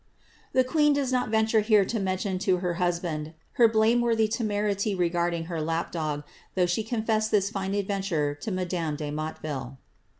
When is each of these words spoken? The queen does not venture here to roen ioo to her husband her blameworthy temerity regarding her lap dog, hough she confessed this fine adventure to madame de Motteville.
The 0.53 0.63
queen 0.63 0.93
does 0.93 1.11
not 1.11 1.29
venture 1.29 1.59
here 1.59 1.85
to 1.85 1.99
roen 1.99 2.17
ioo 2.17 2.39
to 2.39 2.57
her 2.57 2.73
husband 2.81 3.35
her 3.61 3.67
blameworthy 3.67 4.27
temerity 4.27 4.95
regarding 4.95 5.45
her 5.45 5.61
lap 5.61 5.91
dog, 5.91 6.23
hough 6.57 6.67
she 6.69 6.81
confessed 6.81 7.29
this 7.29 7.51
fine 7.51 7.75
adventure 7.75 8.33
to 8.33 8.49
madame 8.49 8.95
de 8.95 9.11
Motteville. 9.11 9.77